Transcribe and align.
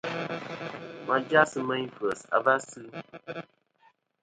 Ma 1.05 1.15
jas 1.29 1.51
meyn 1.67 1.87
f̀yes 1.97 2.21
a 2.35 2.37
va 2.45 2.55
sɨ. 2.69 2.81